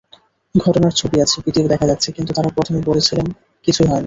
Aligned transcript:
ঘটনার 0.55 0.91
ছবি 0.91 1.17
আছে, 1.21 1.37
ভিডিও 1.45 1.65
দেখা 1.67 1.85
যাচ্ছে, 1.87 2.09
কিন্তু 2.11 2.31
তাঁরা 2.33 2.49
প্রথমে 2.55 2.79
বলছিলেন 2.85 3.25
কিছুই 3.67 3.87
হয়নি। 3.87 3.99